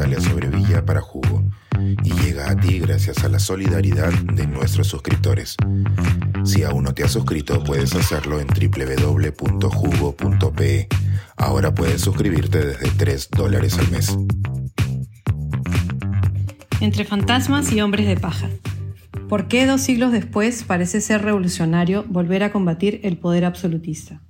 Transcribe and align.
Natalia 0.00 0.20
Sobrevilla 0.22 0.82
para 0.86 1.02
Jugo 1.02 1.44
y 1.78 2.10
llega 2.22 2.50
a 2.50 2.56
ti 2.56 2.78
gracias 2.78 3.22
a 3.22 3.28
la 3.28 3.38
solidaridad 3.38 4.10
de 4.10 4.46
nuestros 4.46 4.86
suscriptores. 4.86 5.56
Si 6.42 6.62
aún 6.62 6.84
no 6.84 6.94
te 6.94 7.04
has 7.04 7.10
suscrito, 7.12 7.62
puedes 7.62 7.94
hacerlo 7.94 8.40
en 8.40 8.46
www.jugo.pe. 8.46 9.68
Ahora 11.36 11.74
puedes 11.74 12.00
suscribirte 12.00 12.64
desde 12.64 12.90
3 12.92 13.28
dólares 13.36 13.78
al 13.78 13.90
mes. 13.90 14.16
Entre 16.80 17.04
fantasmas 17.04 17.70
y 17.70 17.82
hombres 17.82 18.06
de 18.06 18.16
paja. 18.16 18.48
¿Por 19.28 19.48
qué 19.48 19.66
dos 19.66 19.82
siglos 19.82 20.12
después 20.12 20.64
parece 20.64 21.02
ser 21.02 21.20
revolucionario 21.20 22.06
volver 22.08 22.42
a 22.42 22.52
combatir 22.52 23.00
el 23.02 23.18
poder 23.18 23.44
absolutista? 23.44 24.22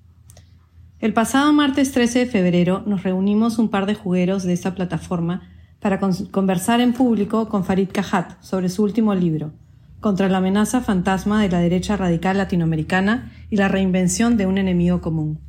El 0.99 1.13
pasado 1.13 1.53
martes 1.53 1.93
13 1.93 2.19
de 2.19 2.27
febrero 2.27 2.83
nos 2.87 3.05
reunimos 3.05 3.61
un 3.61 3.69
par 3.71 3.87
de 3.87 3.95
jugueros 3.95 4.43
de 4.43 4.53
esta 4.53 4.75
plataforma 4.75 5.60
para 5.81 5.99
conversar 5.99 6.81
en 6.81 6.93
público 6.93 7.49
con 7.49 7.65
Farid 7.65 7.89
Cajat 7.93 8.41
sobre 8.43 8.69
su 8.69 8.83
último 8.83 9.15
libro, 9.15 9.53
Contra 10.01 10.31
la 10.31 10.39
amenaza 10.39 10.81
fantasma 10.81 11.43
de 11.43 11.51
la 11.51 11.59
derecha 11.59 11.95
radical 11.95 12.39
latinoamericana 12.39 13.33
y 13.51 13.57
la 13.57 13.69
reinvención 13.69 14.39
de 14.39 14.47
un 14.47 14.57
enemigo 14.57 15.03
común. 15.03 15.41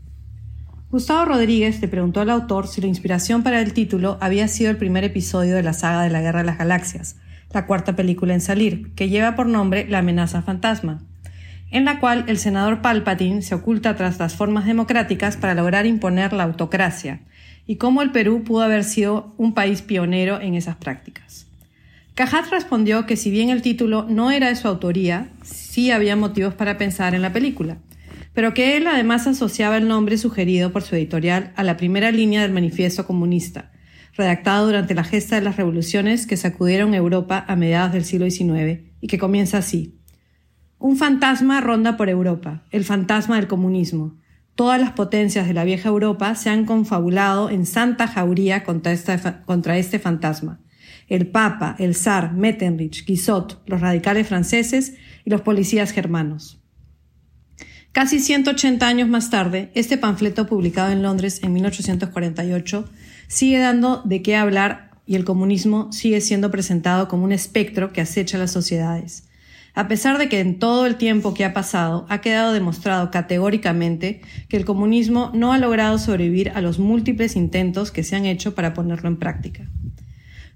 Gustavo 0.89 1.23
Rodríguez 1.23 1.79
le 1.79 1.87
preguntó 1.87 2.19
al 2.19 2.29
autor 2.29 2.67
si 2.67 2.81
la 2.81 2.87
inspiración 2.87 3.43
para 3.43 3.61
el 3.61 3.71
título 3.71 4.17
había 4.19 4.49
sido 4.49 4.69
el 4.69 4.75
primer 4.75 5.05
episodio 5.05 5.55
de 5.55 5.63
la 5.63 5.71
saga 5.71 6.03
de 6.03 6.09
la 6.09 6.19
Guerra 6.19 6.39
de 6.39 6.47
las 6.47 6.57
Galaxias, 6.57 7.15
la 7.53 7.65
cuarta 7.65 7.95
película 7.95 8.33
en 8.33 8.41
salir, 8.41 8.93
que 8.93 9.07
lleva 9.07 9.37
por 9.37 9.47
nombre 9.47 9.87
La 9.87 9.99
amenaza 9.99 10.41
fantasma, 10.41 11.01
en 11.69 11.85
la 11.85 12.01
cual 12.01 12.25
el 12.27 12.37
senador 12.37 12.81
Palpatine 12.81 13.41
se 13.41 13.55
oculta 13.55 13.95
tras 13.95 14.19
las 14.19 14.35
formas 14.35 14.65
democráticas 14.65 15.37
para 15.37 15.53
lograr 15.53 15.85
imponer 15.85 16.33
la 16.33 16.43
autocracia, 16.43 17.21
y 17.71 17.77
cómo 17.77 18.01
el 18.01 18.11
Perú 18.11 18.43
pudo 18.43 18.63
haber 18.63 18.83
sido 18.83 19.33
un 19.37 19.53
país 19.53 19.81
pionero 19.81 20.41
en 20.41 20.55
esas 20.55 20.75
prácticas. 20.75 21.47
Cajat 22.15 22.51
respondió 22.51 23.05
que 23.05 23.15
si 23.15 23.31
bien 23.31 23.49
el 23.49 23.61
título 23.61 24.05
no 24.09 24.29
era 24.29 24.49
de 24.49 24.57
su 24.57 24.67
autoría, 24.67 25.29
sí 25.41 25.89
había 25.89 26.17
motivos 26.17 26.53
para 26.53 26.77
pensar 26.77 27.15
en 27.15 27.21
la 27.21 27.31
película, 27.31 27.77
pero 28.33 28.53
que 28.53 28.75
él 28.75 28.87
además 28.87 29.25
asociaba 29.25 29.77
el 29.77 29.87
nombre 29.87 30.17
sugerido 30.17 30.73
por 30.73 30.81
su 30.81 30.97
editorial 30.97 31.53
a 31.55 31.63
la 31.63 31.77
primera 31.77 32.11
línea 32.11 32.41
del 32.41 32.51
manifiesto 32.51 33.07
comunista, 33.07 33.71
redactado 34.17 34.65
durante 34.65 34.93
la 34.93 35.05
gesta 35.05 35.37
de 35.37 35.41
las 35.41 35.55
revoluciones 35.55 36.27
que 36.27 36.35
sacudieron 36.35 36.93
Europa 36.93 37.45
a 37.47 37.55
mediados 37.55 37.93
del 37.93 38.03
siglo 38.03 38.29
XIX, 38.29 38.81
y 38.99 39.07
que 39.07 39.17
comienza 39.17 39.59
así. 39.59 39.97
Un 40.77 40.97
fantasma 40.97 41.61
ronda 41.61 41.95
por 41.95 42.09
Europa, 42.09 42.65
el 42.69 42.83
fantasma 42.83 43.37
del 43.37 43.47
comunismo. 43.47 44.19
Todas 44.55 44.79
las 44.79 44.91
potencias 44.91 45.47
de 45.47 45.53
la 45.53 45.63
vieja 45.63 45.89
Europa 45.89 46.35
se 46.35 46.49
han 46.49 46.65
confabulado 46.65 47.49
en 47.49 47.65
santa 47.65 48.07
jauría 48.07 48.63
contra, 48.63 48.91
este 48.91 49.99
fantasma. 49.99 50.59
El 51.07 51.27
Papa, 51.27 51.75
el 51.79 51.95
zar, 51.95 52.33
Metternich, 52.33 53.05
Guizot, 53.05 53.61
los 53.65 53.81
radicales 53.81 54.27
franceses 54.27 54.95
y 55.25 55.29
los 55.29 55.41
policías 55.41 55.91
germanos. 55.91 56.61
Casi 57.91 58.19
180 58.19 58.87
años 58.87 59.09
más 59.09 59.29
tarde, 59.29 59.71
este 59.73 59.97
panfleto 59.97 60.47
publicado 60.47 60.91
en 60.91 61.01
Londres 61.01 61.41
en 61.43 61.53
1848 61.53 62.89
sigue 63.27 63.59
dando 63.59 64.01
de 64.05 64.21
qué 64.21 64.35
hablar 64.37 64.91
y 65.05 65.15
el 65.15 65.25
comunismo 65.25 65.91
sigue 65.91 66.21
siendo 66.21 66.51
presentado 66.51 67.07
como 67.09 67.25
un 67.25 67.33
espectro 67.33 67.91
que 67.91 67.99
acecha 67.99 68.37
las 68.37 68.51
sociedades 68.51 69.30
a 69.73 69.87
pesar 69.87 70.17
de 70.17 70.27
que 70.27 70.39
en 70.39 70.59
todo 70.59 70.85
el 70.85 70.95
tiempo 70.95 71.33
que 71.33 71.45
ha 71.45 71.53
pasado 71.53 72.05
ha 72.09 72.21
quedado 72.21 72.53
demostrado 72.53 73.09
categóricamente 73.11 74.21
que 74.49 74.57
el 74.57 74.65
comunismo 74.65 75.31
no 75.33 75.53
ha 75.53 75.57
logrado 75.57 75.97
sobrevivir 75.97 76.51
a 76.55 76.61
los 76.61 76.79
múltiples 76.79 77.35
intentos 77.35 77.91
que 77.91 78.03
se 78.03 78.15
han 78.15 78.25
hecho 78.25 78.53
para 78.53 78.73
ponerlo 78.73 79.07
en 79.07 79.17
práctica. 79.17 79.67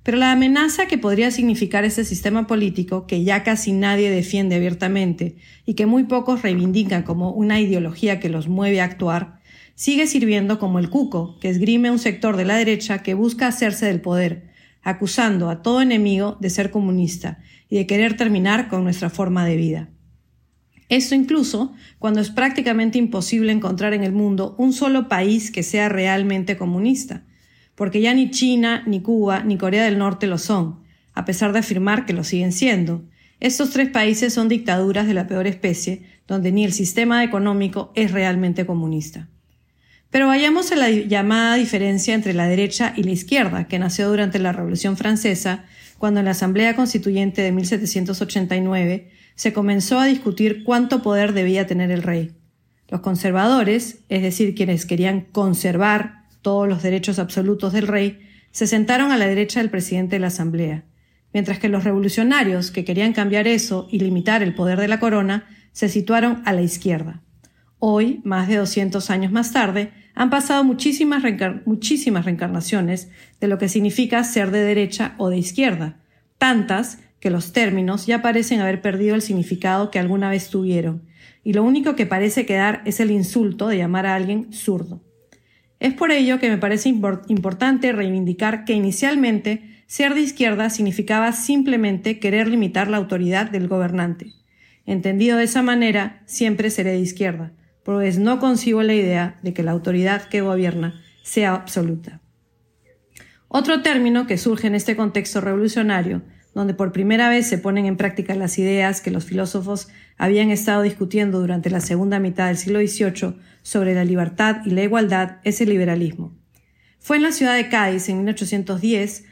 Pero 0.04 0.18
la 0.18 0.32
amenaza 0.32 0.86
que 0.86 1.00
podría 1.00 1.32
significar 1.32 1.84
ese 1.84 2.06
sistema 2.06 2.46
político, 2.46 3.08
que 3.08 3.24
ya 3.24 3.42
casi 3.44 3.72
nadie 3.72 4.12
defiende 4.12 4.56
abiertamente 4.56 5.36
y 5.66 5.74
que 5.74 5.88
muy 5.88 6.04
pocos 6.04 6.44
reivindican 6.44 7.02
como 7.02 7.32
una 7.32 7.60
ideología 7.60 8.20
que 8.20 8.30
los 8.30 8.48
mueve 8.48 8.82
a 8.82 8.84
actuar, 8.84 9.40
sigue 9.74 10.06
sirviendo 10.06 10.60
como 10.60 10.78
el 10.78 10.92
cuco 10.92 11.40
que 11.40 11.50
esgrime 11.50 11.90
un 11.90 11.98
sector 11.98 12.38
de 12.38 12.46
la 12.46 12.56
derecha 12.56 13.02
que 13.02 13.16
busca 13.16 13.48
hacerse 13.48 13.88
del 13.88 14.00
poder, 14.00 14.55
acusando 14.86 15.50
a 15.50 15.62
todo 15.64 15.82
enemigo 15.82 16.38
de 16.40 16.50
ser 16.50 16.72
comunista 16.72 17.40
y 17.68 17.76
de 17.76 17.88
querer 17.88 18.16
terminar 18.16 18.70
con 18.70 18.84
nuestra 18.84 19.10
forma 19.10 19.44
de 19.44 19.58
vida. 19.58 19.90
Esto 20.88 21.16
incluso 21.16 21.74
cuando 21.98 22.22
es 22.22 22.30
prácticamente 22.30 23.00
imposible 23.00 23.52
encontrar 23.52 23.96
en 23.96 24.04
el 24.04 24.12
mundo 24.12 24.56
un 24.60 24.72
solo 24.72 25.10
país 25.10 25.50
que 25.50 25.64
sea 25.64 25.90
realmente 25.90 26.56
comunista, 26.56 27.26
porque 27.74 28.00
ya 28.00 28.14
ni 28.14 28.30
China, 28.30 28.84
ni 28.86 29.02
Cuba, 29.02 29.44
ni 29.44 29.58
Corea 29.58 29.84
del 29.84 29.98
Norte 29.98 30.28
lo 30.28 30.38
son, 30.38 30.84
a 31.14 31.26
pesar 31.26 31.52
de 31.52 31.60
afirmar 31.60 32.06
que 32.06 32.14
lo 32.14 32.24
siguen 32.24 32.52
siendo. 32.52 33.04
Estos 33.40 33.72
tres 33.72 33.90
países 33.90 34.34
son 34.34 34.48
dictaduras 34.48 35.08
de 35.08 35.16
la 35.16 35.26
peor 35.26 35.48
especie, 35.48 36.04
donde 36.28 36.52
ni 36.52 36.64
el 36.64 36.74
sistema 36.74 37.24
económico 37.24 37.92
es 37.96 38.12
realmente 38.12 38.68
comunista. 38.68 39.30
Pero 40.16 40.28
vayamos 40.28 40.72
a 40.72 40.78
la 40.78 40.90
llamada 40.90 41.56
diferencia 41.56 42.16
entre 42.16 42.34
la 42.34 42.48
derecha 42.48 42.94
y 42.96 43.04
la 43.04 43.12
izquierda, 43.12 43.68
que 43.68 43.80
nació 43.80 44.08
durante 44.08 44.40
la 44.40 44.54
Revolución 44.54 44.96
Francesa, 44.96 45.66
cuando 45.98 46.22
en 46.22 46.26
la 46.26 46.32
Asamblea 46.32 46.74
Constituyente 46.74 47.42
de 47.42 47.52
1789 47.52 49.12
se 49.36 49.52
comenzó 49.52 50.00
a 50.00 50.06
discutir 50.06 50.64
cuánto 50.64 51.02
poder 51.02 51.34
debía 51.34 51.68
tener 51.68 51.92
el 51.92 52.02
rey. 52.02 52.32
Los 52.88 53.02
conservadores, 53.02 54.06
es 54.08 54.22
decir, 54.22 54.56
quienes 54.56 54.86
querían 54.86 55.20
conservar 55.20 56.24
todos 56.42 56.66
los 56.66 56.82
derechos 56.82 57.20
absolutos 57.20 57.74
del 57.74 57.86
rey, 57.86 58.22
se 58.52 58.68
sentaron 58.68 59.12
a 59.12 59.18
la 59.18 59.28
derecha 59.28 59.60
del 59.60 59.70
presidente 59.70 60.16
de 60.16 60.22
la 60.22 60.28
Asamblea, 60.28 60.86
mientras 61.34 61.60
que 61.60 61.68
los 61.68 61.84
revolucionarios, 61.84 62.72
que 62.72 62.86
querían 62.86 63.12
cambiar 63.12 63.50
eso 63.50 63.90
y 63.92 64.00
limitar 64.00 64.44
el 64.44 64.56
poder 64.56 64.80
de 64.80 64.88
la 64.88 65.02
corona, 65.02 65.46
se 65.74 65.90
situaron 65.90 66.42
a 66.46 66.54
la 66.54 66.62
izquierda. 66.62 67.22
Hoy, 67.80 68.22
más 68.24 68.48
de 68.48 68.56
200 68.56 69.10
años 69.10 69.32
más 69.32 69.52
tarde, 69.52 69.92
han 70.16 70.30
pasado 70.30 70.64
muchísimas, 70.64 71.24
muchísimas 71.66 72.26
reencarnaciones 72.26 73.10
de 73.40 73.48
lo 73.48 73.58
que 73.58 73.70
significa 73.70 74.24
ser 74.24 74.52
de 74.52 74.60
derecha 74.60 75.14
o 75.18 75.30
de 75.30 75.38
izquierda, 75.38 75.98
tantas 76.38 77.00
que 77.20 77.30
los 77.30 77.54
términos 77.54 78.06
ya 78.06 78.22
parecen 78.22 78.62
haber 78.62 78.82
perdido 78.82 79.16
el 79.16 79.22
significado 79.22 79.92
que 79.92 80.00
alguna 80.00 80.30
vez 80.30 80.50
tuvieron, 80.50 81.04
y 81.44 81.54
lo 81.54 81.64
único 81.64 81.96
que 81.96 82.06
parece 82.06 82.46
quedar 82.46 82.82
es 82.86 83.00
el 83.00 83.12
insulto 83.12 83.68
de 83.68 83.78
llamar 83.78 84.06
a 84.06 84.16
alguien 84.16 84.52
zurdo. 84.54 85.04
Es 85.80 85.94
por 85.94 86.12
ello 86.12 86.40
que 86.40 86.50
me 86.50 86.58
parece 86.58 86.90
importante 86.90 87.92
reivindicar 87.92 88.64
que 88.64 88.74
inicialmente 88.74 89.84
ser 89.86 90.16
de 90.16 90.22
izquierda 90.22 90.70
significaba 90.70 91.32
simplemente 91.34 92.20
querer 92.20 92.48
limitar 92.48 92.88
la 92.88 92.98
autoridad 92.98 93.52
del 93.52 93.68
gobernante. 93.68 94.34
Entendido 94.86 95.38
de 95.38 95.44
esa 95.44 95.62
manera, 95.62 96.24
siempre 96.26 96.70
seré 96.70 96.92
de 96.92 97.00
izquierda, 97.00 97.54
pues 97.86 98.18
no 98.18 98.40
concibo 98.40 98.82
la 98.82 98.96
idea 98.96 99.38
de 99.44 99.54
que 99.54 99.62
la 99.62 99.70
autoridad 99.70 100.24
que 100.28 100.42
gobierna 100.42 101.00
sea 101.22 101.54
absoluta. 101.54 102.20
Otro 103.48 103.84
término 103.84 104.26
que 104.26 104.40
surge 104.40 104.66
en 104.66 104.74
este 104.74 104.96
contexto 104.96 105.40
revolucionario, 105.40 106.24
donde 106.56 106.74
por 106.74 106.92
primera 106.92 107.30
vez 107.30 107.48
se 107.48 107.60
ponen 107.60 107.86
en 107.86 107.96
práctica 107.96 108.34
las 108.34 108.58
ideas 108.58 109.02
que 109.02 109.12
los 109.12 109.26
filósofos 109.26 109.88
habían 110.18 110.50
estado 110.50 110.82
discutiendo 110.82 111.40
durante 111.40 111.70
la 111.70 111.80
segunda 111.80 112.18
mitad 112.18 112.48
del 112.48 112.58
siglo 112.58 112.80
XVIII 112.80 113.36
sobre 113.62 113.94
la 113.94 114.04
libertad 114.04 114.62
y 114.66 114.72
la 114.72 114.82
igualdad, 114.82 115.38
es 115.44 115.62
el 115.62 115.70
liberalismo. 115.70 116.36
Fue 116.98 117.18
en 117.18 117.24
la 117.24 117.32
ciudad 117.32 117.54
de 117.54 117.70
Cádiz 117.70 118.10
en 118.10 118.18
1810 118.18 119.26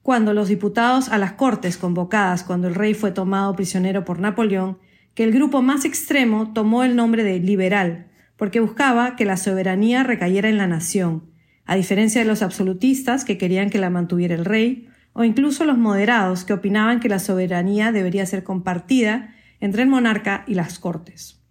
cuando 0.00 0.32
los 0.32 0.48
diputados 0.48 1.10
a 1.10 1.18
las 1.18 1.32
Cortes 1.32 1.76
convocadas 1.76 2.42
cuando 2.42 2.68
el 2.68 2.74
rey 2.74 2.94
fue 2.94 3.10
tomado 3.10 3.54
prisionero 3.54 4.06
por 4.06 4.18
Napoleón 4.18 4.78
que 5.18 5.24
el 5.24 5.32
grupo 5.32 5.62
más 5.62 5.84
extremo 5.84 6.52
tomó 6.52 6.84
el 6.84 6.94
nombre 6.94 7.24
de 7.24 7.40
liberal, 7.40 8.06
porque 8.36 8.60
buscaba 8.60 9.16
que 9.16 9.24
la 9.24 9.36
soberanía 9.36 10.04
recayera 10.04 10.48
en 10.48 10.58
la 10.58 10.68
nación, 10.68 11.24
a 11.64 11.74
diferencia 11.74 12.20
de 12.20 12.28
los 12.28 12.40
absolutistas 12.40 13.24
que 13.24 13.36
querían 13.36 13.68
que 13.68 13.78
la 13.78 13.90
mantuviera 13.90 14.36
el 14.36 14.44
rey, 14.44 14.86
o 15.14 15.24
incluso 15.24 15.64
los 15.64 15.76
moderados 15.76 16.44
que 16.44 16.52
opinaban 16.52 17.00
que 17.00 17.08
la 17.08 17.18
soberanía 17.18 17.90
debería 17.90 18.26
ser 18.26 18.44
compartida 18.44 19.34
entre 19.58 19.82
el 19.82 19.88
monarca 19.88 20.44
y 20.46 20.54
las 20.54 20.78
cortes. 20.78 21.42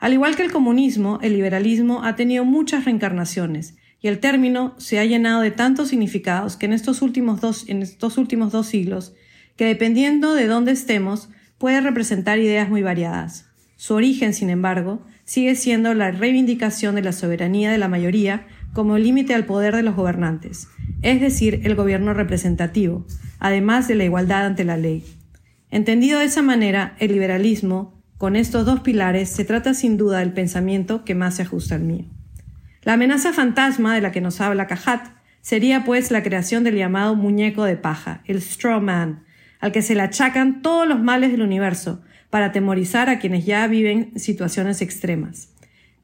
Al 0.00 0.12
igual 0.12 0.34
que 0.34 0.42
el 0.42 0.50
comunismo, 0.50 1.20
el 1.22 1.34
liberalismo 1.34 2.02
ha 2.02 2.16
tenido 2.16 2.44
muchas 2.44 2.86
reencarnaciones, 2.86 3.76
y 4.00 4.08
el 4.08 4.18
término 4.18 4.74
se 4.78 4.98
ha 4.98 5.04
llenado 5.04 5.42
de 5.42 5.52
tantos 5.52 5.90
significados 5.90 6.56
que 6.56 6.66
en 6.66 6.72
estos 6.72 7.02
últimos 7.02 7.40
dos, 7.40 7.68
en 7.68 7.82
estos 7.82 8.18
últimos 8.18 8.50
dos 8.50 8.66
siglos, 8.66 9.14
que 9.54 9.64
dependiendo 9.64 10.34
de 10.34 10.48
dónde 10.48 10.72
estemos, 10.72 11.28
puede 11.58 11.80
representar 11.80 12.38
ideas 12.38 12.68
muy 12.68 12.82
variadas. 12.82 13.46
Su 13.76 13.94
origen, 13.94 14.32
sin 14.32 14.50
embargo, 14.50 15.02
sigue 15.24 15.54
siendo 15.54 15.92
la 15.94 16.10
reivindicación 16.10 16.94
de 16.94 17.02
la 17.02 17.12
soberanía 17.12 17.70
de 17.70 17.78
la 17.78 17.88
mayoría 17.88 18.46
como 18.72 18.98
límite 18.98 19.34
al 19.34 19.44
poder 19.44 19.74
de 19.74 19.82
los 19.82 19.96
gobernantes, 19.96 20.68
es 21.02 21.20
decir, 21.20 21.60
el 21.64 21.74
gobierno 21.74 22.14
representativo, 22.14 23.06
además 23.38 23.88
de 23.88 23.96
la 23.96 24.04
igualdad 24.04 24.46
ante 24.46 24.64
la 24.64 24.76
ley. 24.76 25.04
Entendido 25.70 26.20
de 26.20 26.26
esa 26.26 26.42
manera, 26.42 26.94
el 26.98 27.12
liberalismo, 27.12 28.02
con 28.18 28.36
estos 28.36 28.64
dos 28.64 28.80
pilares, 28.80 29.28
se 29.28 29.44
trata 29.44 29.74
sin 29.74 29.96
duda 29.96 30.20
del 30.20 30.32
pensamiento 30.32 31.04
que 31.04 31.14
más 31.14 31.36
se 31.36 31.42
ajusta 31.42 31.74
al 31.74 31.82
mío. 31.82 32.06
La 32.82 32.94
amenaza 32.94 33.32
fantasma 33.32 33.94
de 33.94 34.00
la 34.00 34.12
que 34.12 34.20
nos 34.20 34.40
habla 34.40 34.66
Cajat 34.66 35.08
sería 35.42 35.84
pues 35.84 36.10
la 36.10 36.22
creación 36.22 36.64
del 36.64 36.76
llamado 36.76 37.14
muñeco 37.14 37.64
de 37.64 37.76
paja, 37.76 38.22
el 38.26 38.40
straw 38.40 38.80
man, 38.80 39.24
al 39.60 39.72
que 39.72 39.82
se 39.82 39.94
le 39.94 40.02
achacan 40.02 40.62
todos 40.62 40.86
los 40.86 41.02
males 41.02 41.32
del 41.32 41.42
universo, 41.42 42.02
para 42.30 42.46
atemorizar 42.46 43.08
a 43.08 43.18
quienes 43.18 43.46
ya 43.46 43.66
viven 43.66 44.12
situaciones 44.16 44.82
extremas. 44.82 45.52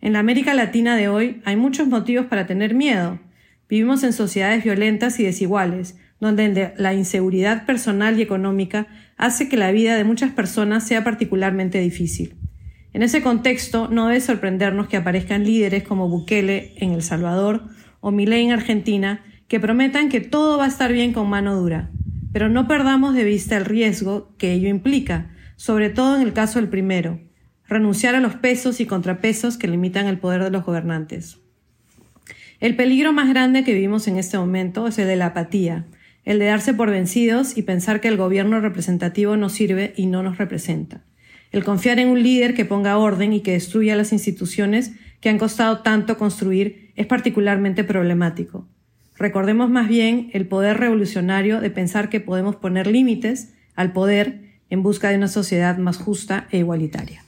En 0.01 0.13
la 0.13 0.21
América 0.21 0.55
Latina 0.55 0.97
de 0.97 1.09
hoy 1.09 1.43
hay 1.45 1.57
muchos 1.57 1.89
motivos 1.89 2.27
para 2.27 2.47
tener 2.47 2.75
miedo. 2.75 3.21
Vivimos 3.69 4.03
en 4.03 4.13
sociedades 4.13 4.65
violentas 4.65 5.19
y 5.21 5.25
desiguales, 5.25 5.97
donde 6.21 6.73
la 6.77 6.95
inseguridad 6.95 7.67
personal 7.67 8.19
y 8.19 8.23
económica 8.23 8.87
hace 9.17 9.49
que 9.49 9.57
la 9.57 9.73
vida 9.73 9.97
de 9.97 10.05
muchas 10.05 10.31
personas 10.31 10.87
sea 10.87 11.05
particularmente 11.05 11.81
difícil. 11.81 12.37
En 12.93 13.03
ese 13.03 13.23
contexto, 13.23 13.89
no 13.89 14.09
debe 14.09 14.21
sorprendernos 14.21 14.89
que 14.89 14.99
aparezcan 14.99 15.45
líderes 15.45 15.83
como 15.83 16.09
Bukele 16.09 16.75
en 16.77 16.93
El 16.93 17.03
Salvador 17.03 17.65
o 18.01 18.11
Milei 18.11 18.45
en 18.45 18.53
Argentina 18.53 19.25
que 19.49 19.61
prometan 19.61 20.09
que 20.09 20.21
todo 20.21 20.59
va 20.59 20.65
a 20.65 20.69
estar 20.69 20.93
bien 20.93 21.13
con 21.13 21.29
mano 21.29 21.57
dura, 21.57 21.91
pero 22.33 22.49
no 22.49 22.67
perdamos 22.67 23.15
de 23.15 23.25
vista 23.25 23.57
el 23.57 23.65
riesgo 23.65 24.35
que 24.39 24.53
ello 24.53 24.69
implica, 24.69 25.31
sobre 25.57 25.91
todo 25.91 26.17
en 26.17 26.23
el 26.23 26.33
caso 26.33 26.59
del 26.59 26.69
primero, 26.69 27.21
renunciar 27.69 28.15
a 28.15 28.21
los 28.21 28.35
pesos 28.35 28.81
y 28.81 28.87
contrapesos 28.87 29.57
que 29.57 29.69
limitan 29.69 30.07
el 30.07 30.19
poder 30.19 30.43
de 30.43 30.51
los 30.51 30.65
gobernantes. 30.65 31.39
El 32.61 32.77
peligro 32.77 33.13
más 33.13 33.29
grande 33.29 33.65
que 33.65 33.75
vivimos 33.75 34.09
en 34.09 34.17
este 34.17 34.39
momento 34.39 34.87
es 34.87 34.99
el 34.99 35.09
de 35.09 35.17
la 35.17 35.27
apatía, 35.27 35.87
el 36.25 36.39
de 36.39 36.47
darse 36.47 36.75
por 36.75 36.91
vencidos 36.91 37.57
y 37.57 37.63
pensar 37.63 38.01
que 38.01 38.09
el 38.09 38.17
gobierno 38.17 38.61
representativo 38.61 39.37
no 39.37 39.49
sirve 39.49 39.93
y 39.97 40.07
no 40.07 40.23
nos 40.23 40.39
representa, 40.39 41.05
el 41.51 41.65
confiar 41.65 41.99
en 41.99 42.09
un 42.09 42.23
líder 42.23 42.55
que 42.55 42.65
ponga 42.65 42.99
orden 42.99 43.33
y 43.33 43.41
que 43.41 43.53
destruya 43.53 43.97
las 43.97 44.13
instituciones 44.13 44.93
que 45.21 45.29
han 45.29 45.39
costado 45.39 45.81
tanto 45.81 46.17
construir 46.17 46.93
es 46.97 47.07
particularmente 47.07 47.85
problemático. 47.85 48.69
Recordemos 49.17 49.71
más 49.71 49.89
bien 49.89 50.31
el 50.33 50.47
poder 50.49 50.79
revolucionario 50.79 51.61
de 51.61 51.71
pensar 51.71 52.09
que 52.09 52.21
podemos 52.21 52.57
poner 52.57 52.87
límites 52.87 53.55
al 53.75 53.93
poder 53.93 54.61
en 54.71 54.83
busca 54.83 55.11
de 55.11 55.17
una 55.17 55.29
sociedad 55.29 55.79
más 55.79 55.99
justa 55.99 56.47
e 56.51 56.59
igualitaria. 56.59 57.23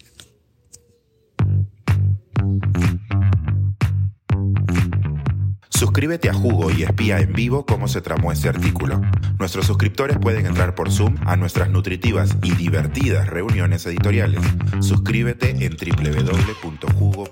Suscríbete 5.69 6.31
a 6.31 6.35
Jugo 6.35 6.71
y 6.71 6.85
espía 6.85 7.19
en 7.19 7.33
vivo 7.33 7.67
cómo 7.67 7.89
se 7.89 8.01
tramó 8.01 8.33
este 8.33 8.49
artículo. 8.49 9.01
Nuestros 9.39 9.67
suscriptores 9.67 10.17
pueden 10.19 10.47
entrar 10.47 10.75
por 10.75 10.91
Zoom 10.91 11.17
a 11.27 11.37
nuestras 11.37 11.69
nutritivas 11.69 12.37
y 12.43 12.53
divertidas 12.55 13.29
reuniones 13.29 13.85
editoriales. 13.87 14.41
Suscríbete 14.81 15.51
en 15.51 15.77
www.jugo.pe. 15.77 17.25